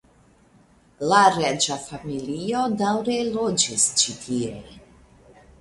La 1.11 1.19
reĝa 1.35 1.77
familio 1.83 2.65
daŭre 2.81 3.21
loĝis 3.37 3.87
ĉi 4.03 4.19
tie. 4.25 4.53